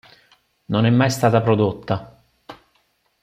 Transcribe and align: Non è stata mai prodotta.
Non 0.65 0.87
è 0.87 1.09
stata 1.09 1.35
mai 1.37 1.43
prodotta. 1.45 2.23